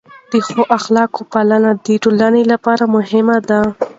د 0.31 0.33
ښو 0.47 0.61
اخلاقو 0.77 1.21
پالنه 1.33 1.69
د 1.85 1.87
ټولنې 2.03 2.43
لپاره 2.51 2.83
مهمه 2.95 3.37
ده. 3.49 3.59